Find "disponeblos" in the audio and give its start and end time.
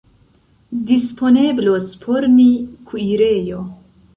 0.87-1.91